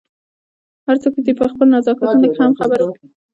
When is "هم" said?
2.41-2.51